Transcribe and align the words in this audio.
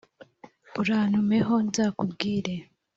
urantume 0.81 1.37
ho 1.47 1.55
nzakubwire, 1.67 2.55